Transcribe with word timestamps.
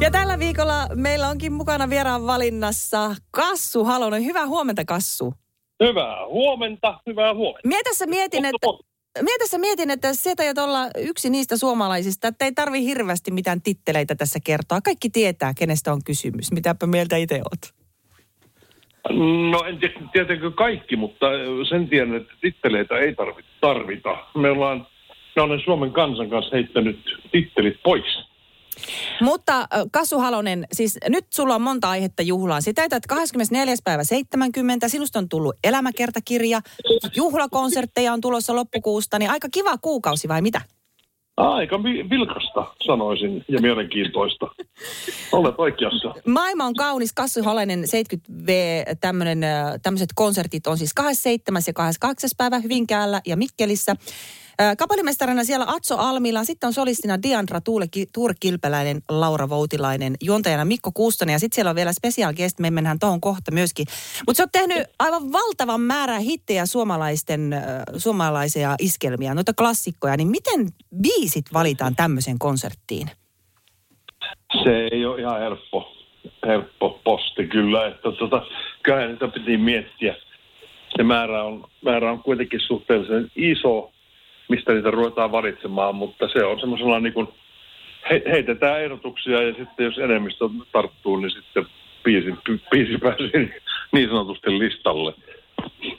Ja 0.00 0.10
tällä 0.10 0.38
viikolla 0.38 0.86
meillä 0.94 1.28
onkin 1.28 1.52
mukana 1.52 1.90
vieraan 1.90 2.26
valinnassa 2.26 3.14
Kassu 3.30 3.84
Halonen. 3.84 4.24
Hyvää 4.24 4.46
huomenta 4.46 4.84
Kassu. 4.84 5.34
Hyvää 5.84 6.26
huomenta, 6.26 7.00
hyvää 7.06 7.34
huomenta. 7.34 7.68
Mie 7.68 7.82
tässä 7.82 8.06
mietin, 8.06 8.44
että, 8.44 8.66
mie 9.22 9.38
tässä 9.38 9.58
mietin, 9.58 9.90
että 9.90 10.14
sä 10.14 10.30
taidat 10.36 10.58
olla 10.58 10.78
yksi 10.98 11.30
niistä 11.30 11.56
suomalaisista, 11.56 12.28
että 12.28 12.44
ei 12.44 12.52
tarvi 12.52 12.84
hirveästi 12.84 13.30
mitään 13.30 13.62
titteleitä 13.62 14.14
tässä 14.14 14.38
kertoa. 14.44 14.80
Kaikki 14.80 15.10
tietää, 15.10 15.52
kenestä 15.58 15.92
on 15.92 16.00
kysymys. 16.04 16.52
Mitäpä 16.52 16.86
mieltä 16.86 17.16
itse 17.16 17.34
oot? 17.34 17.74
No 19.50 19.64
en 19.68 19.78
tiedä 19.78 20.00
tietenkö 20.12 20.50
kaikki, 20.50 20.96
mutta 20.96 21.26
sen 21.68 21.88
tiedän, 21.88 22.16
että 22.16 22.32
titteleitä 22.40 22.98
ei 22.98 23.14
tarvita. 23.14 23.48
tarvita. 23.60 24.18
Me 24.34 24.50
ollaan, 24.50 24.86
mä 25.36 25.42
olen 25.42 25.60
Suomen 25.64 25.92
kansan 25.92 26.30
kanssa 26.30 26.56
heittänyt 26.56 26.98
tittelit 27.32 27.82
pois. 27.82 28.35
Mutta 29.20 29.68
Kassu 29.92 30.18
Halonen, 30.18 30.66
siis 30.72 30.98
nyt 31.08 31.24
sulla 31.34 31.54
on 31.54 31.62
monta 31.62 31.90
aihetta 31.90 32.22
juhlaan. 32.22 32.62
Sitä 32.62 32.84
että 32.84 33.00
24. 33.08 33.74
päivä 33.84 34.04
70, 34.04 34.88
sinusta 34.88 35.18
on 35.18 35.28
tullut 35.28 35.56
elämäkertakirja, 35.64 36.60
juhlakonsertteja 37.16 38.12
on 38.12 38.20
tulossa 38.20 38.56
loppukuusta, 38.56 39.18
niin 39.18 39.30
aika 39.30 39.48
kiva 39.52 39.78
kuukausi 39.78 40.28
vai 40.28 40.42
mitä? 40.42 40.60
Aika 41.36 41.82
vi- 41.82 42.10
vilkasta, 42.10 42.66
sanoisin, 42.86 43.44
ja 43.48 43.60
mielenkiintoista. 43.60 44.46
Olet 45.32 45.54
oikeassa. 45.58 46.14
Maailma 46.26 46.64
on 46.64 46.74
kaunis, 46.74 47.12
Kassu 47.12 47.42
Halonen 47.42 47.84
70V, 47.84 48.50
tämmönen, 49.00 49.44
äh, 49.44 49.72
tämmöiset 49.82 50.08
konsertit 50.14 50.66
on 50.66 50.78
siis 50.78 50.94
27. 50.94 51.62
ja 51.66 51.72
28. 51.72 52.30
päivä 52.36 52.58
Hyvinkäällä 52.58 53.20
ja 53.26 53.36
Mikkelissä. 53.36 53.96
Kapellimestarina 54.78 55.44
siellä 55.44 55.64
Atso 55.68 55.96
Almila, 55.96 56.44
sitten 56.44 56.66
on 56.66 56.72
solistina 56.72 57.22
Diandra 57.22 57.60
Tuule, 57.60 57.86
Tuure 58.14 58.34
Kilpeläinen, 58.40 59.00
Laura 59.08 59.48
Voutilainen, 59.48 60.14
juontajana 60.22 60.64
Mikko 60.64 60.90
Kuustonen 60.94 61.32
ja 61.32 61.38
sitten 61.38 61.54
siellä 61.54 61.70
on 61.70 61.76
vielä 61.76 61.92
special 61.92 62.32
guest, 62.32 62.58
me 62.58 62.70
mennään 62.70 62.98
tuohon 62.98 63.20
kohta 63.20 63.50
myöskin. 63.50 63.86
Mutta 64.26 64.36
sä 64.36 64.42
oot 64.42 64.52
tehnyt 64.52 64.86
aivan 64.98 65.32
valtavan 65.32 65.80
määrän 65.80 66.20
hittejä 66.20 66.66
suomalaisten, 66.66 67.56
suomalaisia 67.96 68.74
iskelmiä, 68.78 69.34
noita 69.34 69.52
klassikkoja, 69.54 70.16
niin 70.16 70.28
miten 70.28 70.68
biisit 71.02 71.44
valitaan 71.52 71.96
tämmöiseen 71.96 72.38
konserttiin? 72.38 73.10
Se 74.64 74.88
ei 74.92 75.06
ole 75.06 75.20
ihan 75.20 75.40
helppo, 75.40 75.92
helppo 76.46 77.00
posti 77.04 77.46
kyllä, 77.46 77.86
että 77.86 78.12
tota, 78.12 78.42
kyllä 78.82 79.06
niitä 79.06 79.28
piti 79.28 79.56
miettiä. 79.56 80.14
Se 80.96 81.02
määrä 81.02 81.42
on, 81.44 81.64
määrä 81.84 82.12
on 82.12 82.22
kuitenkin 82.22 82.60
suhteellisen 82.60 83.30
iso, 83.36 83.92
mistä 84.48 84.72
niitä 84.72 84.90
ruvetaan 84.90 85.32
valitsemaan, 85.32 85.94
mutta 85.94 86.28
se 86.28 86.44
on 86.44 86.60
semmoisella 86.60 87.00
niin 87.00 87.12
kuin, 87.12 87.28
he, 88.10 88.22
heitetään 88.30 88.82
ehdotuksia 88.82 89.42
ja 89.42 89.54
sitten 89.54 89.84
jos 89.84 89.98
enemmistö 89.98 90.44
tarttuu, 90.72 91.16
niin 91.16 91.30
sitten 91.30 91.66
biisi, 92.04 92.34
biisi 92.70 92.98
pääsee 92.98 93.60
niin 93.92 94.08
sanotusti 94.08 94.58
listalle. 94.58 95.14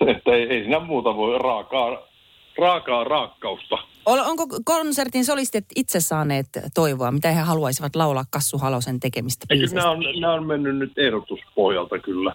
Että 0.07 0.31
ei, 0.31 0.43
ei 0.43 0.61
siinä 0.61 0.79
muuta 0.79 1.15
voi 1.15 1.37
raakaa, 1.39 2.07
raakaa 2.57 3.03
raakkausta. 3.03 3.77
Onko 4.05 4.47
konsertin 4.65 5.25
solistit 5.25 5.65
itse 5.75 5.99
saaneet 5.99 6.47
toivoa, 6.75 7.11
mitä 7.11 7.31
he 7.31 7.41
haluaisivat 7.41 7.95
laulaa 7.95 8.23
Kassu 8.31 8.57
Halosen 8.57 8.99
tekemistä 8.99 9.45
Eikö 9.49 9.59
biiseistä? 9.59 9.79
nämä 9.79 9.91
on, 9.91 10.03
nämä 10.21 10.33
on 10.33 10.45
mennyt 10.45 10.75
nyt 10.75 10.97
ehdotuspohjalta 10.97 11.99
kyllä. 11.99 12.33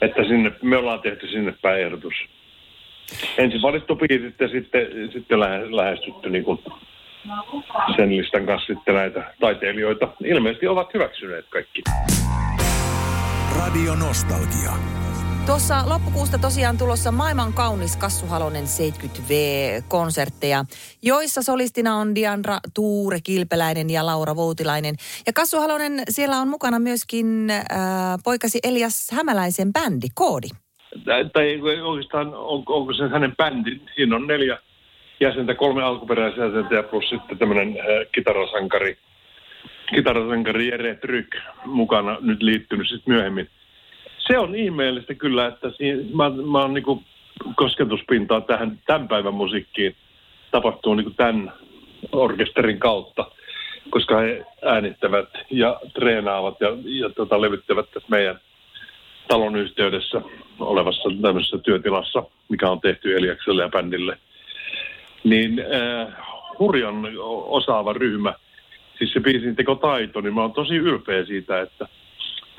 Että 0.00 0.24
sinne, 0.24 0.52
me 0.62 0.76
ollaan 0.76 1.00
tehty 1.00 1.28
sinne 1.28 1.54
päin 1.62 1.82
ehdotus. 1.82 2.14
Ensin 3.38 3.62
valittu 3.62 3.96
biisit 3.96 4.40
ja 4.40 4.48
sitten, 4.48 4.86
sitten 5.12 5.40
lähe- 5.40 5.76
lähestytty 5.76 6.30
niin 6.30 6.44
kuin 6.44 6.58
sen 7.96 8.16
listan 8.16 8.46
kanssa 8.46 8.74
sitten 8.74 8.94
näitä 8.94 9.34
taiteilijoita. 9.40 10.08
Ilmeisesti 10.24 10.66
ovat 10.66 10.94
hyväksyneet 10.94 11.44
kaikki. 11.50 11.82
Radio 13.58 13.94
Nostalgia. 13.94 14.70
Tuossa 15.46 15.88
loppukuusta 15.88 16.38
tosiaan 16.38 16.78
tulossa 16.78 17.12
maailman 17.12 17.52
kaunis 17.52 17.96
Kassu 17.96 18.26
Halonen 18.26 18.64
70V-konsertteja, 18.64 20.64
joissa 21.02 21.42
solistina 21.42 21.96
on 21.96 22.14
Diandra 22.14 22.58
Tuure 22.74 23.20
Kilpeläinen 23.20 23.90
ja 23.90 24.06
Laura 24.06 24.36
Voutilainen. 24.36 24.94
Ja 25.26 25.32
Kassu 25.32 25.60
Halonen, 25.60 26.02
siellä 26.10 26.36
on 26.36 26.48
mukana 26.48 26.78
myöskin 26.78 27.50
äh, 27.50 27.64
poikasi 28.24 28.58
Elias 28.62 29.08
Hämäläisen 29.12 29.72
bändi, 29.72 30.06
Koodi. 30.14 30.48
Tai, 31.04 31.30
tai 31.32 31.60
oikeastaan 31.82 32.34
on, 32.34 32.62
onko 32.66 32.92
se 32.92 33.08
hänen 33.08 33.36
bändi? 33.36 33.80
Siinä 33.94 34.16
on 34.16 34.26
neljä 34.26 34.58
jäsentä, 35.20 35.54
kolme 35.54 35.82
alkuperäisjäsentä 35.82 36.74
ja 36.74 36.82
plus 36.82 37.08
sitten 37.08 37.38
tämmöinen 37.38 37.68
äh, 37.68 38.06
kitarasankari, 38.12 38.98
kitarasankari 39.94 40.68
Jere 40.68 40.94
Tryk 40.94 41.36
mukana 41.64 42.16
nyt 42.20 42.42
liittynyt 42.42 42.88
sitten 42.88 43.14
myöhemmin. 43.14 43.48
Se 44.18 44.38
on 44.38 44.54
ihmeellistä 44.54 45.14
kyllä, 45.14 45.46
että 45.46 45.70
siinä, 45.70 46.02
mä, 46.14 46.30
mä 46.30 46.58
oon 46.58 46.74
niinku 46.74 47.02
kosketuspintaa 47.56 48.40
tähän 48.40 48.78
tämän 48.86 49.08
päivän 49.08 49.34
musiikkiin 49.34 49.96
tapahtuu 50.50 50.94
niinku 50.94 51.10
tämän 51.10 51.52
orkesterin 52.12 52.78
kautta, 52.78 53.30
koska 53.90 54.18
he 54.18 54.46
äänittävät 54.64 55.28
ja 55.50 55.80
treenaavat 55.94 56.60
ja, 56.60 56.68
ja 56.84 57.10
tota, 57.10 57.40
levyttävät 57.40 57.90
tässä 57.90 58.08
meidän 58.10 58.40
talon 59.30 59.56
yhteydessä 59.56 60.22
olevassa 60.60 61.08
tämmöisessä 61.22 61.58
työtilassa, 61.58 62.22
mikä 62.48 62.70
on 62.70 62.80
tehty 62.80 63.16
Eliakselle 63.16 63.62
ja 63.62 63.68
bändille. 63.68 64.18
Niin 65.24 65.60
äh, 65.60 66.08
hurjan 66.58 67.08
osaava 67.46 67.92
ryhmä, 67.92 68.34
siis 68.98 69.12
se 69.12 69.20
biisin 69.20 69.56
tekotaito, 69.56 70.20
niin 70.20 70.34
mä 70.34 70.40
oon 70.40 70.52
tosi 70.52 70.76
ylpeä 70.76 71.24
siitä, 71.24 71.60
että 71.60 71.88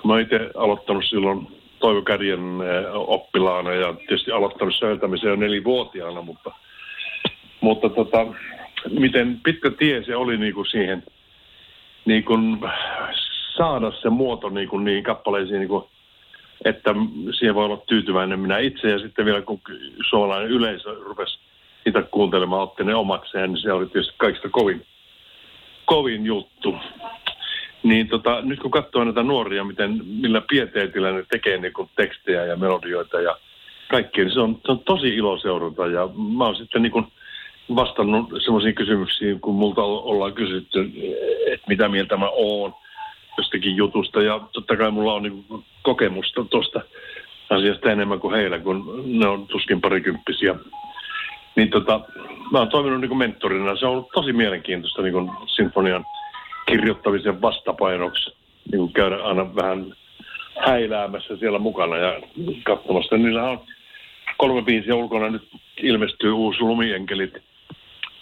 kun 0.02 0.12
mä 0.12 0.20
itse 0.20 0.50
aloittanut 0.56 1.06
silloin 1.06 1.48
Toivo 1.80 2.02
Kärjen 2.02 2.40
äh, 2.40 2.96
oppilaana 2.96 3.72
ja 3.72 3.94
tietysti 3.94 4.32
aloittanut 4.32 4.76
säveltämisen 4.80 5.30
jo 5.30 5.36
nelivuotiaana, 5.36 6.22
mutta, 6.22 6.52
mutta 7.62 7.90
tota, 7.90 8.28
miten 8.90 9.40
pitkä 9.44 9.72
tie 9.72 10.04
se 10.04 10.16
oli 10.16 10.38
niin 10.38 10.54
kuin 10.54 10.68
siihen 10.68 11.04
niin 12.06 12.24
kuin 12.24 12.60
saada 13.58 13.92
se 13.92 14.10
muoto 14.10 14.50
niin 14.50 14.70
kuin 14.70 14.84
niihin 14.84 15.04
kappaleisiin 15.04 15.60
niin 15.60 15.70
kuin 15.70 15.84
että 16.66 16.96
siihen 17.40 17.56
voi 17.56 17.66
olla 17.66 17.84
tyytyväinen 17.88 18.40
minä 18.40 18.58
itse. 18.58 18.90
Ja 18.90 19.00
sitten 19.00 19.26
vielä 19.26 19.42
kun 19.42 19.62
suomalainen 20.10 20.52
yleisö 20.52 20.96
rupesi 21.04 21.40
niitä 21.86 22.02
kuuntelemaan, 22.02 22.62
otti 22.62 22.84
ne 22.84 22.96
omakseen, 22.96 23.54
niin 23.54 23.62
se 23.62 23.72
oli 23.72 23.86
tietysti 23.86 24.14
kaikista 24.18 24.50
kovin, 24.50 24.86
kovin 25.86 26.26
juttu. 26.26 26.76
Niin 27.84 28.08
tota, 28.08 28.42
nyt 28.42 28.60
kun 28.60 28.72
katsoo 28.72 29.04
näitä 29.04 29.24
nuoria, 29.24 29.64
miten, 29.64 30.02
millä 30.06 30.42
pieteetillä 30.50 31.12
ne 31.12 31.26
tekee 31.30 31.58
niin 31.58 31.74
kuin 31.74 31.90
tekstejä 31.96 32.46
ja 32.46 32.56
melodioita 32.56 33.22
ja 33.22 33.38
kaikkea, 33.92 34.24
niin 34.24 34.34
se 34.34 34.40
on, 34.40 34.60
se 34.66 34.72
on 34.72 34.80
tosi 34.80 35.08
ilo 35.08 35.38
seurata. 35.38 35.88
Ja 35.88 36.10
mä 36.38 36.46
oon 36.46 36.56
sitten 36.56 36.82
niin 36.82 36.92
kuin 36.92 37.06
vastannut 37.76 38.30
semmoisiin 38.44 38.76
kysymyksiin, 38.76 39.40
kun 39.40 39.56
multa 39.56 39.84
ollaan 39.84 40.34
kysytty, 40.34 40.92
että 41.48 41.68
mitä 41.68 41.88
mieltä 41.88 42.18
mä 42.18 42.30
oon 42.30 42.74
jostakin 43.38 43.76
jutusta. 43.76 44.22
Ja 44.22 44.40
totta 44.52 44.78
kai 44.78 44.92
mulla 44.92 45.14
on 45.14 45.24
niin 45.24 45.46
kokemusta 45.82 46.46
tuosta 46.50 46.82
asiasta 47.50 47.92
enemmän 47.92 48.20
kuin 48.20 48.36
heillä, 48.36 48.60
kun 48.60 49.04
ne 49.20 49.28
on 49.28 49.48
tuskin 49.48 49.82
parikymppisiä. 49.82 50.56
Niin 51.56 51.70
tota, 51.70 52.00
mä 52.52 52.60
oon 52.60 52.70
toiminut 52.70 53.02
niin 53.02 53.18
mentorina. 53.18 53.76
Se 53.76 53.86
on 53.86 53.92
ollut 53.92 54.12
tosi 54.14 54.34
mielenkiintoista 54.34 55.02
niin 55.02 55.32
sinfonian 55.56 56.06
kirjoittamisen 56.66 57.42
vastapainoksi 57.42 58.36
niin 58.72 58.94
käydä 58.94 59.24
aina 59.24 59.56
vähän 59.56 59.96
häiläämässä 60.66 61.38
siellä 61.38 61.60
mukana 61.60 61.98
ja 61.98 62.22
katsomassa. 62.64 63.18
Niillä 63.18 63.50
on 63.50 63.62
kolme 64.38 64.62
biisiä 64.62 64.96
ulkona. 64.96 65.30
Nyt 65.30 65.48
ilmestyy 65.84 66.32
uusi 66.32 66.62
Lumienkelit 66.62 67.38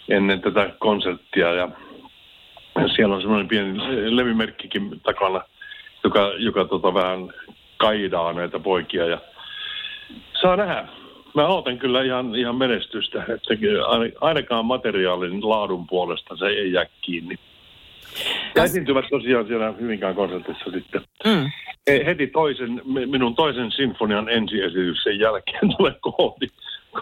ennen 0.08 0.40
tätä 0.40 0.70
konserttia 0.78 1.52
ja 1.52 1.68
siellä 2.88 3.14
on 3.14 3.20
semmoinen 3.20 3.48
pieni 3.48 3.78
levymerkkikin 4.16 5.00
takana, 5.00 5.40
joka, 6.04 6.32
joka 6.38 6.64
tota 6.64 6.94
vähän 6.94 7.32
kaidaa 7.76 8.32
näitä 8.32 8.58
poikia 8.58 9.06
ja 9.06 9.18
saa 10.42 10.56
nähdä. 10.56 10.88
Mä 11.34 11.46
ootan 11.46 11.78
kyllä 11.78 12.02
ihan, 12.02 12.34
ihan 12.34 12.56
menestystä, 12.56 13.18
että 13.18 13.54
ainakaan 14.20 14.64
materiaalin 14.66 15.48
laadun 15.48 15.86
puolesta 15.86 16.36
se 16.36 16.46
ei 16.46 16.72
jää 16.72 16.86
kiinni. 17.00 17.38
Ja 18.54 18.64
esiintyvät 18.64 19.04
tosiaan 19.10 19.46
siellä 19.46 19.74
Hyvinkään 19.80 20.14
konsertissa 20.14 20.70
sitten. 20.70 21.00
Mm. 21.24 21.50
He- 21.90 22.04
heti 22.06 22.26
toisen, 22.26 22.82
mi- 22.84 23.06
minun 23.06 23.34
toisen 23.34 23.72
sinfonian 23.72 24.28
ensiesityksen 24.28 25.18
jälkeen 25.18 25.60
tulee 25.76 25.94
koodi. 26.00 26.48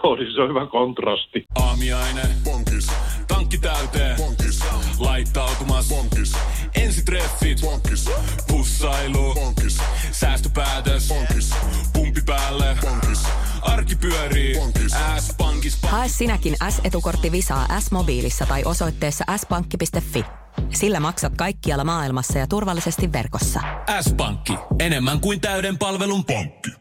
Koodi, 0.01 0.31
se 0.31 0.41
on 0.41 0.49
hyvä 0.49 0.65
kontrasti. 0.65 1.45
Aamiainen. 1.55 2.25
Bonkis. 2.43 2.87
Tankki 3.27 3.57
täyteen. 3.57 4.15
Bonkis. 4.17 4.59
Laittautumas. 4.99 5.48
Bonkis. 5.89 6.33
Ensitreffit. 6.75 7.61
Bonkis. 7.61 8.05
Pussailu. 8.47 9.33
Bonkis. 9.33 9.77
Säästöpäätös. 10.11 11.07
Bonkis. 11.07 11.49
Pumpi 11.93 12.21
päälle. 12.25 12.77
Bonkis. 12.81 13.19
Arki 13.61 13.95
pyörii. 13.95 14.55
Bonkis. 14.59 14.91
S-pankis. 15.19 15.77
Hae 15.87 16.09
sinäkin 16.09 16.55
S-etukortti 16.69 17.31
Visaa 17.31 17.79
S-mobiilissa 17.79 18.45
tai 18.45 18.63
osoitteessa 18.65 19.25
s-pankki.fi. 19.37 20.25
Sillä 20.69 20.99
maksat 20.99 21.33
kaikkialla 21.37 21.83
maailmassa 21.83 22.39
ja 22.39 22.47
turvallisesti 22.47 23.13
verkossa. 23.13 23.59
S-pankki. 24.01 24.53
Enemmän 24.79 25.19
kuin 25.19 25.41
täyden 25.41 25.77
palvelun 25.77 26.25
pankki. 26.25 26.71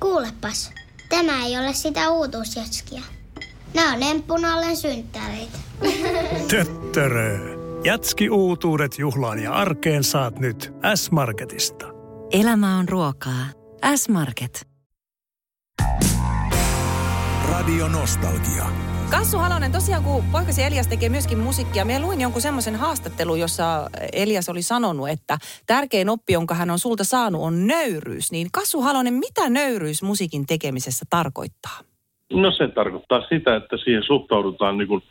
Kuulepas, 0.00 0.70
tämä 1.08 1.46
ei 1.46 1.58
ole 1.58 1.74
sitä 1.74 2.10
uutuusjatskia. 2.10 3.02
Nämä 3.74 3.92
on 3.92 4.02
emppunallen 4.02 4.76
synttäreitä. 4.76 5.58
Töttörö. 6.48 7.55
Jatski 7.86 8.30
uutuudet 8.30 8.98
juhlaan 8.98 9.42
ja 9.42 9.52
arkeen 9.52 10.04
saat 10.04 10.38
nyt 10.38 10.72
S-Marketista. 10.94 11.86
Elämä 12.32 12.78
on 12.78 12.88
ruokaa. 12.88 13.44
S-Market. 13.96 14.68
Radio 17.50 17.88
Nostalgia. 17.88 18.64
Kassu 19.10 19.38
Halonen, 19.38 19.72
tosiaan 19.72 20.02
kun 20.02 20.24
poikasi 20.32 20.62
Elias 20.62 20.86
tekee 20.86 21.08
myöskin 21.08 21.38
musiikkia, 21.38 21.84
minä 21.84 22.00
luin 22.00 22.20
jonkun 22.20 22.42
semmoisen 22.42 22.76
haastattelun, 22.76 23.40
jossa 23.40 23.90
Elias 24.12 24.48
oli 24.48 24.62
sanonut, 24.62 25.08
että 25.08 25.38
tärkein 25.66 26.08
oppi, 26.08 26.32
jonka 26.32 26.54
hän 26.54 26.70
on 26.70 26.78
sulta 26.78 27.04
saanut, 27.04 27.42
on 27.42 27.66
nöyryys. 27.66 28.32
Niin 28.32 28.48
Kassu 28.52 28.80
Halonen, 28.80 29.14
mitä 29.14 29.50
nöyryys 29.50 30.02
musiikin 30.02 30.46
tekemisessä 30.46 31.04
tarkoittaa? 31.10 31.78
No 32.32 32.50
se 32.50 32.68
tarkoittaa 32.68 33.20
sitä, 33.28 33.56
että 33.56 33.76
siihen 33.84 34.02
suhtaudutaan 34.02 34.78
niin 34.78 34.88
kuin, 34.88 35.02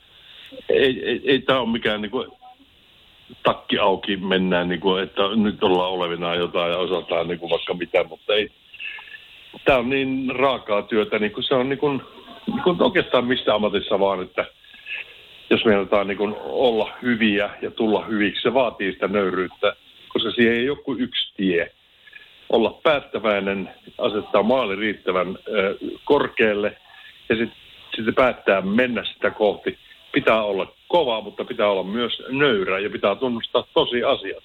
ei, 0.69 1.06
ei, 1.06 1.22
ei 1.25 1.42
tämä 1.42 1.60
ole 1.60 1.72
mikään 1.72 2.01
niin 2.01 2.12
kuin, 2.12 2.31
takki 3.44 3.77
auki 3.77 4.18
mennään, 4.18 4.69
niin 4.69 4.80
kuin, 4.80 5.04
että 5.04 5.22
nyt 5.36 5.63
ollaan 5.63 5.92
olevina 5.92 6.36
jotain 6.36 6.72
ja 6.72 6.77
osataan 6.77 7.27
niin 7.27 7.39
kuin, 7.39 7.50
vaikka 7.50 7.74
mitä, 7.74 8.04
mutta 8.04 8.33
ei. 8.33 8.50
Tämä 9.66 9.77
on 9.77 9.89
niin 9.89 10.31
raakaa 10.36 10.81
työtä, 10.81 11.19
niin 11.19 11.31
kuin 11.31 11.44
se 11.44 11.56
on 11.56 11.69
niin 11.69 11.80
kuin, 11.80 12.01
niin 12.48 12.62
kuin 12.63 12.83
oikeastaan 12.83 13.25
mistä 13.25 13.56
ammatissa 13.56 14.00
vaan, 14.00 14.22
että 14.22 14.45
jos 15.50 15.66
meinataan 15.66 16.07
niin 16.07 16.18
kuin 16.18 16.36
olla 16.39 16.94
hyviä 17.01 17.50
ja 17.62 17.72
tulla 17.72 18.06
hyviksi, 18.06 18.42
se 18.42 18.54
vaatii 18.54 18.92
sitä 18.92 19.07
nöyryyttä, 19.07 19.75
koska 20.07 20.31
siihen 20.31 20.54
ei 20.54 20.68
kuin 20.83 21.00
yksi 21.00 21.33
tie. 21.38 21.72
Olla 22.50 22.80
päättäväinen, 22.83 23.69
asettaa 23.98 24.44
maali 24.44 24.75
riittävän 24.75 25.38
ö, 25.48 25.77
korkealle 26.04 26.77
ja 27.30 27.36
sitten 27.36 27.57
sit 27.95 28.16
päättää 28.16 28.62
mennä 28.62 29.04
sitä 29.04 29.31
kohti. 29.31 29.77
Pitää 30.12 30.44
olla 30.44 30.75
kova, 30.88 31.22
mutta 31.22 31.46
pitää 31.46 31.70
olla 31.70 31.84
myös 31.84 32.24
nöyrä 32.30 32.80
ja 32.80 32.90
pitää 32.90 33.16
tunnustaa 33.16 33.68
tosi 33.74 34.04
asiat. 34.04 34.44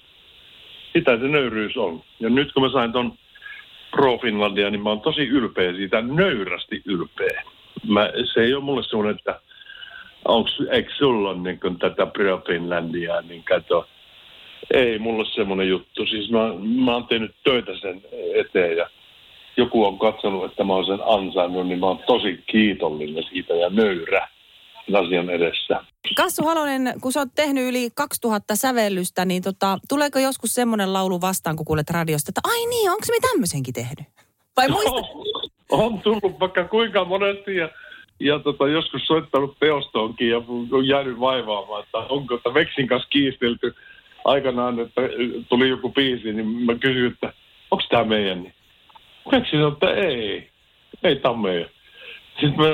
Sitä 0.93 1.17
se 1.17 1.27
nöyryys 1.27 1.77
on. 1.77 2.03
Ja 2.19 2.29
nyt 2.29 2.53
kun 2.53 2.63
mä 2.63 2.71
sain 2.71 2.91
ton 2.91 3.13
Pro 3.91 4.17
Finlandia, 4.17 4.69
niin 4.69 4.83
mä 4.83 4.89
oon 4.89 5.01
tosi 5.01 5.21
ylpeä 5.21 5.73
siitä, 5.73 6.01
nöyrästi 6.01 6.81
ylpeä. 6.85 7.43
Mä, 7.87 8.09
se 8.33 8.41
ei 8.41 8.53
ole 8.53 8.63
mulle 8.63 8.83
semmoinen, 8.83 9.15
että 9.15 9.39
onks, 10.25 10.57
eikö 10.71 10.93
sulla 10.97 11.29
ole 11.29 11.37
niin 11.37 11.79
tätä 11.79 12.05
Pro 12.05 12.41
Finlandia, 12.47 13.21
niin 13.21 13.43
kato. 13.43 13.87
Ei 14.73 14.99
mulle 14.99 15.25
semmoinen 15.25 15.69
juttu. 15.69 16.05
Siis 16.05 16.31
mä, 16.31 16.39
mä 16.85 16.93
oon 16.93 17.07
tehnyt 17.07 17.35
töitä 17.43 17.71
sen 17.81 18.01
eteen 18.33 18.77
ja 18.77 18.89
joku 19.57 19.85
on 19.85 19.99
katsonut, 19.99 20.45
että 20.45 20.63
mä 20.63 20.73
oon 20.73 20.85
sen 20.85 20.99
ansainnut, 21.05 21.67
niin 21.67 21.79
mä 21.79 21.85
oon 21.85 21.99
tosi 22.07 22.43
kiitollinen 22.45 23.23
siitä 23.23 23.53
ja 23.53 23.69
nöyrä 23.69 24.27
sen 24.91 25.05
asian 25.05 25.29
edessä. 25.29 25.83
Kassu 26.17 26.43
Halonen, 26.43 26.93
kun 27.01 27.11
sä 27.11 27.19
oot 27.19 27.29
tehnyt 27.35 27.69
yli 27.69 27.89
2000 27.95 28.55
sävellystä, 28.55 29.25
niin 29.25 29.43
tota, 29.43 29.77
tuleeko 29.89 30.19
joskus 30.19 30.53
semmoinen 30.53 30.93
laulu 30.93 31.21
vastaan, 31.21 31.55
kun 31.55 31.65
kuulet 31.65 31.89
radiosta, 31.89 32.29
että 32.29 32.41
ai 32.43 32.65
niin, 32.65 32.91
onko 32.91 33.05
me 33.11 33.27
tämmöisenkin 33.29 33.73
tehnyt? 33.73 34.07
Vai 34.57 34.67
muista? 34.67 34.91
on 35.69 36.01
tullut 36.01 36.39
vaikka 36.39 36.63
kuinka 36.63 37.05
monesti 37.05 37.55
ja, 37.55 37.69
ja 38.19 38.39
tota, 38.39 38.67
joskus 38.67 39.01
soittanut 39.07 39.59
teostoonkin 39.59 40.29
ja 40.29 40.41
on 40.71 40.87
jäänyt 40.87 41.19
vaivaamaan, 41.19 41.83
että 41.83 41.97
onko 41.97 42.35
että 42.35 42.53
Veksin 42.53 42.87
kanssa 42.87 43.09
kiistelty 43.09 43.75
aikanaan, 44.25 44.79
että 44.79 45.01
tuli 45.49 45.69
joku 45.69 45.89
biisi, 45.89 46.33
niin 46.33 46.47
mä 46.47 46.75
kysyin, 46.75 47.11
että 47.11 47.33
onko 47.71 47.83
tämä 47.89 48.03
meidän? 48.03 48.43
Niin 48.43 48.53
Veksi 49.31 49.51
sanoi, 49.51 49.71
että 49.71 49.93
ei, 49.93 50.49
ei 51.03 51.15
tämä 51.15 51.41
meidän. 51.41 51.69
Sitten 52.39 52.55
mä, 52.57 52.67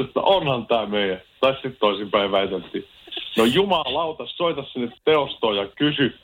että 0.00 0.20
onhan 0.20 0.66
tämä 0.66 0.86
meidän. 0.86 1.22
Tai 1.40 1.52
sitten 1.52 1.76
toisinpäin 1.80 2.32
väiteltiin. 2.32 2.84
No 3.36 3.44
jumalauta, 3.44 4.26
soita 4.26 4.64
sinne 4.72 4.92
teostoon 5.04 5.56
ja 5.56 5.66
kysy. 5.66 6.14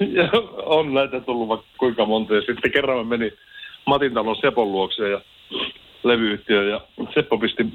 Ja 0.00 0.30
on 0.64 0.94
näitä 0.94 1.20
tullut 1.20 1.48
vaikka 1.48 1.66
kuinka 1.78 2.06
monta. 2.06 2.34
Ja 2.34 2.40
sitten 2.40 2.72
kerran 2.72 2.96
mä 2.96 3.04
menin 3.04 3.32
Matin 3.86 4.14
talon 4.14 4.36
Sepon 4.36 4.72
luokse 4.72 5.08
ja 5.08 5.20
levyyhtiö 6.04 6.62
ja 6.62 6.80
Seppo 7.14 7.38
pisti 7.38 7.66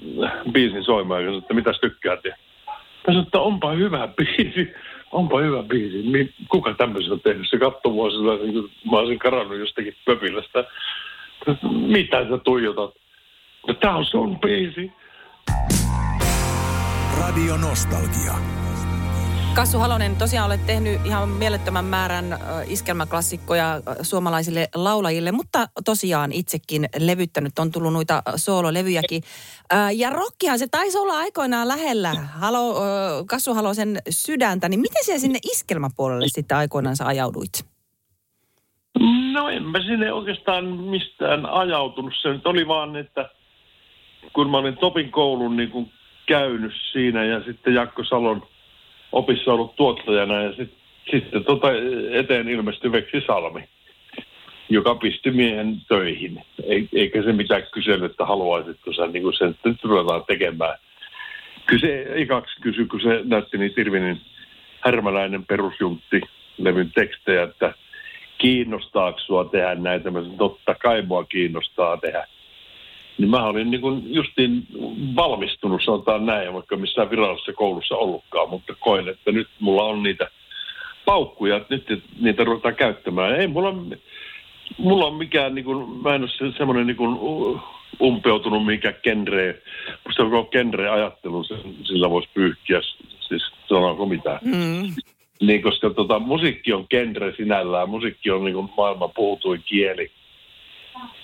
biisin 0.51 0.83
soimaan 0.83 1.21
ja 1.21 1.27
sanoi, 1.27 1.39
että 1.39 1.53
mitäs 1.53 1.79
tykkäät. 1.79 2.19
Ja 2.25 2.35
mä 2.67 2.73
sanoin, 3.05 3.25
että 3.25 3.39
onpa 3.39 3.71
hyvä 3.71 4.07
biisi, 4.07 4.73
onpa 5.11 5.39
hyvä 5.39 5.63
biisi. 5.63 6.33
Kuka 6.49 6.73
tämmöisen 6.73 7.11
on 7.11 7.21
tehnyt? 7.21 7.49
Se 7.49 7.57
katsoi 7.57 7.91
mua 7.91 8.09
sillä 8.09 8.35
niin 8.35 8.71
mä 8.91 8.97
olisin 8.97 9.19
karannut 9.19 9.59
jostakin 9.59 9.95
pöpilästä. 10.05 10.63
Mitä 11.71 12.29
sä 12.29 12.37
tuijotat? 12.37 12.93
No, 13.67 13.73
tää 13.73 13.95
on 13.95 14.05
sun 14.05 14.39
biisi. 14.39 14.91
Radio 17.19 17.57
Nostalgia. 17.57 18.33
Kassu 19.55 19.79
Halonen, 19.79 20.15
tosiaan 20.15 20.45
olet 20.45 20.65
tehnyt 20.65 21.05
ihan 21.05 21.29
mielettömän 21.29 21.85
määrän 21.85 22.39
iskelmäklassikkoja 22.67 23.81
suomalaisille 24.01 24.69
laulajille, 24.75 25.31
mutta 25.31 25.67
tosiaan 25.85 26.31
itsekin 26.31 26.89
levyttänyt, 26.99 27.59
on 27.59 27.71
tullut 27.71 27.93
noita 27.93 28.23
soololevyjäkin. 28.35 29.23
Ja 29.95 30.09
rockihan 30.09 30.59
se 30.59 30.67
taisi 30.71 30.97
olla 30.97 31.17
aikoinaan 31.17 31.67
lähellä 31.67 32.13
Halo, 32.13 32.75
Kassu 33.29 33.53
Halosen 33.53 33.97
sydäntä, 34.09 34.69
niin 34.69 34.79
miten 34.79 35.03
siellä 35.05 35.19
sinne 35.19 35.39
iskelmäpuolelle 35.51 36.27
sitten 36.27 36.57
aikoinaan 36.57 36.95
sä 36.95 37.05
ajauduit? 37.05 37.65
No 39.33 39.49
en 39.49 39.63
mä 39.63 39.79
sinne 39.79 40.13
oikeastaan 40.13 40.65
mistään 40.65 41.45
ajautunut. 41.45 42.13
Se 42.21 42.29
nyt 42.29 42.47
oli 42.47 42.67
vaan, 42.67 42.95
että 42.95 43.30
kun 44.33 44.50
mä 44.50 44.57
olin 44.57 44.78
Topin 44.78 45.12
koulun 45.12 45.57
niin 45.57 45.69
kuin 45.69 45.92
käynyt 46.26 46.74
siinä 46.92 47.26
ja 47.26 47.44
sitten 47.44 47.74
Jakko 47.74 48.04
Salon 48.04 48.44
opissa 49.12 49.54
ollut 49.54 49.76
tuottajana 49.76 50.42
ja 50.42 50.54
sit, 50.54 50.74
sitten 51.12 51.44
tota 51.44 51.68
eteen 52.12 52.50
ilmestyi 52.50 52.92
Veksi 52.92 53.21
Salmi, 53.28 53.64
joka 54.69 54.95
pisti 54.95 55.31
miehen 55.31 55.81
töihin. 55.88 56.44
Ei, 56.64 56.90
eikä 56.94 57.24
se 57.24 57.33
mitään 57.33 57.64
kysellyt, 57.71 58.12
että 58.12 58.26
haluaisitko 58.26 58.94
sä 58.94 59.07
niin 59.07 59.24
kuin 59.24 59.38
sen, 59.38 59.56
nyt 59.66 59.83
ruvetaan 59.83 60.24
tekemään. 60.28 60.78
Kyllä 61.66 61.81
se 61.81 62.06
ikaksi 62.16 62.62
kysyi, 62.62 62.86
kun 62.86 63.02
se 63.02 63.21
näytti 63.24 63.57
niin 63.57 63.74
Irvinin 63.78 64.21
härmäläinen 64.80 65.45
perusjuntti 65.45 66.21
levyn 66.57 66.92
tekstejä, 66.95 67.44
että 67.44 67.74
kiinnostaako 68.38 69.19
sua 69.19 69.45
tehdä 69.45 69.76
näitä? 69.76 70.12
Mä 70.12 70.19
sanoin, 70.19 70.38
totta 70.38 70.76
kai 70.76 71.02
mua 71.02 71.24
kiinnostaa 71.24 71.97
tehdä. 71.97 72.28
Niin 73.18 73.30
mä 73.30 73.44
olin 73.44 73.71
niin 73.71 73.81
kuin 73.81 74.14
justiin 74.14 74.68
valmistunut, 75.16 75.83
sanotaan 75.83 76.26
näin, 76.26 76.54
vaikka 76.54 76.78
missään 76.78 77.09
virallisessa 77.09 77.54
koulussa 77.54 77.95
ollutkaan, 77.95 78.50
mutta 78.50 78.76
koin, 78.80 79.07
että 79.07 79.31
nyt 79.31 79.47
mulla 79.59 79.83
on 79.83 80.04
niitä 80.04 80.30
paukkuja, 81.06 81.56
että 81.56 81.76
nyt 81.76 82.04
niitä 82.19 82.44
ruvetaan 82.44 82.76
käyttämään. 82.76 83.36
Ei 83.36 83.47
mulla, 83.47 83.76
mulla 84.78 85.06
on 85.06 85.16
mikään, 85.16 85.56
niin 85.56 85.66
kuin, 85.66 85.90
mä 85.90 86.16
en 86.16 86.21
ole 86.21 86.30
se, 86.30 86.57
semmoinen 86.57 86.88
niin 86.88 86.97
kuin 86.97 87.18
umpeutunut 88.02 88.66
mikä 88.66 88.94
genre, 88.94 89.62
musta 90.06 90.24
koko 90.24 90.44
genre-ajattelu, 90.44 91.44
sillä 91.83 92.09
voisi 92.09 92.30
pyyhkiä, 92.33 92.81
siis 93.19 93.44
sanoako 93.69 94.06
mitään. 94.06 94.40
Mm. 94.44 94.94
Niin, 95.42 95.62
koska 95.62 95.90
tota, 95.90 96.19
musiikki 96.19 96.74
on 96.74 96.86
genre 96.90 97.33
sinällään, 97.38 97.90
musiikki 97.90 98.31
on 98.31 98.44
niin 98.44 98.54
kuin 98.54 98.69
maailman 98.78 99.09
puhutuin 99.16 99.64
kieli. 99.66 100.12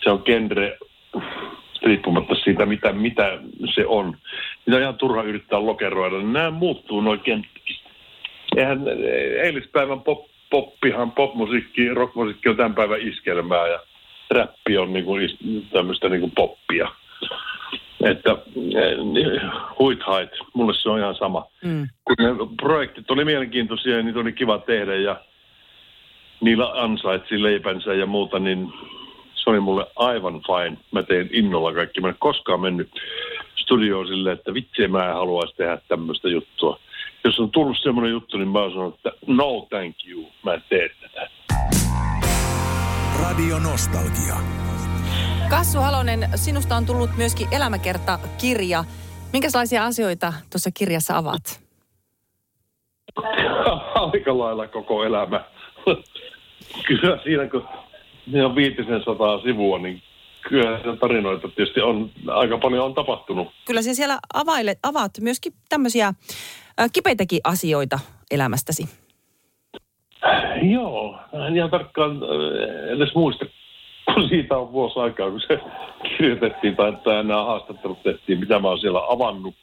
Se 0.04 0.10
on 0.10 0.22
genre 0.26 0.78
riippumatta 1.84 2.36
siitä, 2.36 2.66
mitä, 2.66 2.94
mitä 2.94 3.40
se 3.76 3.86
on. 3.86 4.18
Mitä 4.66 4.78
on 4.78 4.82
ihan 4.82 4.98
turha 4.98 5.24
yrittää 5.24 5.66
lokeroida. 5.66 6.18
Nämä 6.18 6.52
muuttuu 6.52 7.04
kenttikin. 7.24 7.76
Eihän 8.58 8.80
eilispäivän 9.44 10.02
pop, 10.02 10.26
poppihan, 10.50 11.12
popmusiikki, 11.12 11.90
rockmusiikki 11.90 12.50
on 12.50 12.58
tämän 12.58 12.76
päivän 12.76 13.02
iskelmää 13.02 13.68
ja 13.68 13.80
räppi 14.32 14.78
on 14.78 14.94
niin 14.94 15.06
kuin 15.06 15.30
tämmöistä 15.72 16.10
niin 16.10 16.22
kuin 16.22 16.32
poppia. 16.36 16.88
Että 18.04 18.38
huit 19.80 20.04
hait, 20.04 20.30
mulle 20.54 20.74
se 20.74 20.90
on 20.90 21.00
ihan 21.00 21.16
sama. 21.16 21.46
Mm. 21.64 21.88
Kun 22.06 22.16
ne 22.20 22.30
projektit 22.62 23.12
oli 23.12 23.26
mielenkiintoisia 23.26 23.98
ja 23.98 24.04
niitä 24.04 24.20
oli 24.20 24.34
kiva 24.34 24.58
tehdä 24.58 24.96
ja 24.96 25.22
niillä 26.42 26.72
ansaitsi 26.72 27.44
leipänsä 27.44 27.94
ja 27.94 28.06
muuta, 28.06 28.40
niin 28.40 28.74
se 29.44 29.50
oli 29.50 29.60
mulle 29.60 29.86
aivan 29.96 30.42
fine. 30.42 30.78
Mä 30.92 31.04
tein 31.04 31.30
innolla 31.32 31.74
kaikki. 31.74 32.02
Mä 32.02 32.10
en 32.10 32.16
koskaan 32.20 32.60
mennyt 32.60 32.92
studioon 33.56 34.08
silleen, 34.08 34.38
että 34.38 34.54
vitsi, 34.54 34.88
mä 34.88 35.08
en 35.08 35.14
haluaisi 35.14 35.56
tehdä 35.56 35.78
tämmöistä 35.88 36.30
juttua. 36.30 36.80
Jos 37.26 37.40
on 37.40 37.52
tullut 37.52 37.78
semmoinen 37.84 38.12
juttu, 38.12 38.38
niin 38.38 38.48
mä 38.48 38.60
oon 38.60 38.72
sanonut, 38.72 38.96
että 38.96 39.12
no 39.28 39.68
thank 39.70 39.96
you, 40.08 40.26
mä 40.44 40.54
en 40.54 40.64
tee 40.70 40.90
tätä. 41.02 41.30
Radio 43.24 43.60
Nostalgia. 43.60 44.36
Kassu 45.50 45.80
Halonen, 45.80 46.30
sinusta 46.36 46.76
on 46.76 46.86
tullut 46.86 47.10
myöskin 47.18 47.48
elämäkerta-kirja. 47.52 48.84
Minkälaisia 49.34 49.86
asioita 49.86 50.34
tuossa 50.52 50.70
kirjassa 50.74 51.18
avaat? 51.18 51.64
Aika 54.14 54.38
lailla 54.38 54.68
koko 54.68 55.04
elämä. 55.04 55.44
Kyllä 56.88 57.20
siinä, 57.24 57.48
kun 57.48 57.68
siinä 58.32 58.46
on 58.46 58.56
viitisen 58.56 59.04
sataa 59.06 59.42
sivua, 59.42 59.80
niin 59.80 60.02
kyllä 60.50 60.80
siinä 60.80 60.96
tarinoita 60.96 61.48
tietysti 61.48 61.82
on, 61.82 62.12
aika 62.28 62.58
paljon 62.58 62.86
on 62.86 62.94
tapahtunut. 62.94 63.48
Kyllä 63.66 63.82
sinä 63.82 63.94
siellä 63.94 64.20
availet, 64.34 64.80
avaat 64.84 65.12
myöskin 65.22 65.54
tämmöisiä 65.70 66.08
äh, 66.08 66.90
kipeitäkin 66.94 67.40
asioita 67.44 68.00
elämästäsi. 68.32 68.84
Joo, 70.62 71.20
en 71.48 71.56
ihan 71.56 71.70
tarkkaan 71.70 72.12
äh, 72.12 72.96
edes 72.96 73.16
muista, 73.16 73.46
kun 74.14 74.30
siitä 74.30 74.58
on 74.58 74.72
vuosi 74.72 75.00
aikaa, 75.00 75.32
kun 75.32 75.42
se 75.42 75.60
kirjoitettiin 76.18 76.76
tai 76.76 76.90
että 76.90 77.24
nämä 77.24 77.44
haastattelut 77.44 78.04
tehtiin, 78.04 78.40
mitä 78.40 78.60
mä 78.60 78.68
oon 78.68 78.80
siellä 78.80 79.02
avannut. 79.10 79.56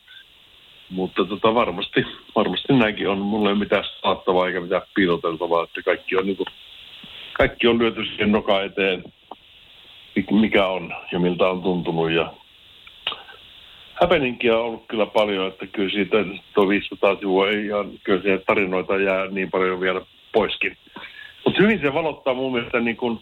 Mutta 0.90 1.25
tota, 1.25 1.55
varmasti, 1.55 2.05
varmasti 2.35 2.73
näinkin 2.73 3.09
on. 3.09 3.19
Mulla 3.19 3.49
ei 3.49 3.52
ole 3.52 3.59
mitään 3.59 3.85
saattavaa 4.02 4.47
eikä 4.47 4.61
mitään 4.61 4.83
piiloteltavaa, 4.95 5.64
että 5.64 5.83
kaikki 5.83 6.17
on, 6.17 6.26
niin 6.26 6.37
kuin, 6.37 6.47
kaikki 7.40 7.66
on 7.66 7.78
lyöty 7.78 8.04
siihen 8.04 8.32
noka 8.32 8.62
eteen, 8.62 9.04
mikä 10.30 10.66
on 10.66 10.94
ja 11.12 11.18
miltä 11.18 11.49
on 11.49 11.62
tuntunut. 11.62 12.11
Ja 12.11 12.32
häpeninkiä 14.00 14.59
on 14.59 14.64
ollut 14.64 14.85
kyllä 14.88 15.06
paljon, 15.06 15.49
että 15.49 15.66
kyllä 15.66 15.90
siitä 15.90 16.16
tuo 16.54 16.68
500 16.68 17.16
sivua 17.16 17.49
ei 17.49 17.66
ihan, 17.66 17.90
kyllä 18.02 18.23
siellä 18.23 18.42
tarinoita 18.47 18.97
jää 18.97 19.26
niin 19.26 19.50
paljon 19.50 19.80
vielä 19.80 20.00
poiskin. 20.32 20.76
Mutta 21.44 21.62
hyvin 21.62 21.80
se 21.80 21.94
valottaa 21.94 22.35
mun 22.35 22.52
mielestä 22.52 22.80
niin 22.80 22.97
kuin, 22.97 23.20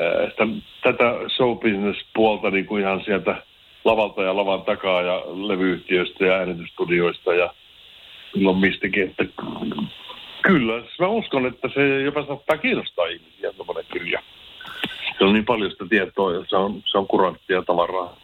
äh, 0.00 0.30
sitä, 0.30 0.46
tätä 0.82 1.14
show 1.36 1.58
business 1.58 2.04
puolta 2.14 2.50
niin 2.50 2.66
kuin 2.66 2.82
ihan 2.82 3.04
sieltä 3.04 3.42
lavalta 3.84 4.22
ja 4.22 4.36
lavan 4.36 4.62
takaa 4.62 5.02
ja 5.02 5.22
levyyhtiöistä 5.26 6.26
ja 6.26 6.34
äänitystudioista 6.34 7.34
ja 7.34 7.54
milloin 8.34 8.58
mistäkin, 8.58 9.02
että 9.02 9.24
kyllä, 10.46 10.82
mä 10.98 11.08
uskon, 11.08 11.46
että 11.46 11.68
se 11.74 12.02
jopa 12.02 12.26
saattaa 12.26 12.56
kiinnostaa 12.56 13.06
ihmisiä 13.06 13.52
tuommoinen 13.52 13.84
kirja. 13.92 14.22
Se 15.18 15.24
on 15.24 15.32
niin 15.32 15.44
paljon 15.44 15.70
sitä 15.70 15.84
tietoa 15.90 16.34
ja 16.34 16.44
se 16.48 16.56
on, 16.56 16.82
se 16.86 16.98
on 16.98 17.06
kuranttia 17.06 17.62
tavaraa. 17.62 18.16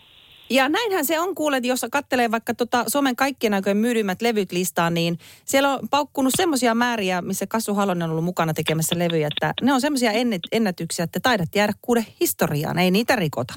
Ja 0.50 0.68
näinhän 0.68 1.04
se 1.04 1.20
on, 1.20 1.34
kuulet, 1.34 1.64
jos 1.64 1.86
katselee 1.92 2.30
vaikka 2.30 2.54
tota 2.54 2.84
somen 2.88 3.16
kaikkien 3.16 3.54
aikojen 3.54 3.76
myydymmät 3.76 4.22
levyt 4.22 4.52
listaa, 4.52 4.90
niin 4.90 5.18
siellä 5.44 5.68
on 5.68 5.78
paukkunut 5.90 6.32
semmoisia 6.36 6.74
määriä, 6.74 7.22
missä 7.22 7.46
Kassu 7.46 7.74
Halonen 7.74 8.02
on 8.02 8.10
ollut 8.10 8.24
mukana 8.24 8.54
tekemässä 8.54 8.98
levyjä, 8.98 9.28
että 9.36 9.52
ne 9.62 9.72
on 9.72 9.80
semmoisia 9.80 10.10
ennätyksiä, 10.52 11.04
että 11.04 11.20
taidat 11.22 11.48
jäädä 11.54 11.72
kuude 11.82 12.04
historiaan, 12.20 12.78
ei 12.78 12.90
niitä 12.90 13.16
rikota. 13.16 13.54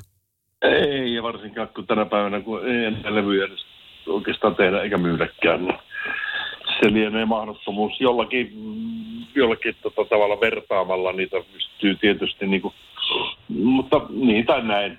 Ei, 0.61 1.13
ja 1.13 1.23
varsinkaan 1.23 1.67
kun 1.75 1.87
tänä 1.87 2.05
päivänä, 2.05 2.41
kun 2.41 2.67
ei 2.67 2.85
enää 2.85 3.15
levyjä 3.15 3.45
edes 3.45 3.65
oikeastaan 4.07 4.55
tehdä 4.55 4.81
eikä 4.81 4.97
myydäkään, 4.97 5.65
niin 5.65 5.79
se 6.83 6.93
lienee 6.93 7.25
mahdottomuus 7.25 8.01
jollakin, 8.01 8.51
jollakin 9.35 9.75
tota, 9.81 10.05
tavalla 10.05 10.39
vertaamalla 10.39 11.11
niitä 11.11 11.37
pystyy 11.53 11.95
tietysti 11.95 12.47
niin 12.47 12.61
kuin, 12.61 12.73
mutta 13.47 14.01
niin 14.09 14.45
tai 14.45 14.63
näin. 14.63 14.97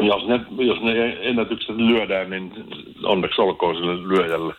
Jos 0.00 0.26
ne, 0.26 0.40
jos 0.64 0.80
ne 0.82 1.18
ennätykset 1.20 1.76
lyödään, 1.76 2.30
niin 2.30 2.52
onneksi 3.04 3.40
olkoon 3.40 3.76
sille 3.76 4.08
lyöjälle. 4.08 4.54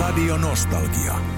Radio 0.00 0.36
Nostalgia. 0.36 1.37